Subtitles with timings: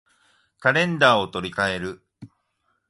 [0.57, 2.03] カレンダーを取り換える